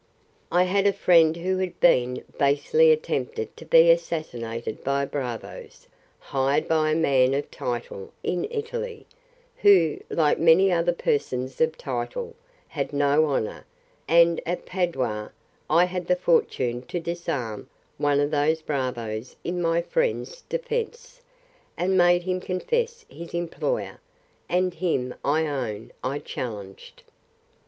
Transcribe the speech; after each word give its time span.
I 0.51 0.63
had 0.63 0.87
a 0.87 0.93
friend, 0.93 1.37
who 1.37 1.59
had 1.59 1.79
been 1.79 2.23
basely 2.39 2.91
attempted 2.91 3.55
to 3.55 3.65
be 3.65 3.91
assassinated 3.91 4.83
by 4.83 5.05
bravoes, 5.05 5.85
hired 6.17 6.67
by 6.67 6.89
a 6.89 6.95
man 6.95 7.35
of 7.35 7.51
title 7.51 8.11
in 8.23 8.47
Italy, 8.49 9.05
who, 9.57 9.99
like 10.09 10.39
many 10.39 10.71
other 10.71 10.91
persons 10.91 11.61
of 11.61 11.77
title, 11.77 12.35
had 12.69 12.93
no 12.93 13.27
honour; 13.29 13.63
and, 14.07 14.41
at 14.43 14.65
Padua, 14.65 15.31
I 15.69 15.85
had 15.85 16.07
the 16.07 16.15
fortune 16.15 16.81
to 16.87 16.99
disarm 16.99 17.69
one 17.99 18.19
of 18.19 18.31
these 18.31 18.63
bravoes 18.63 19.35
in 19.43 19.61
my 19.61 19.83
friend's 19.83 20.41
defence, 20.49 21.21
and 21.77 21.95
made 21.95 22.23
him 22.23 22.39
confess 22.39 23.05
his 23.07 23.35
employer; 23.35 23.99
and 24.49 24.73
him, 24.73 25.13
I 25.23 25.45
own, 25.45 25.91
I 26.03 26.17
challenged. 26.17 27.03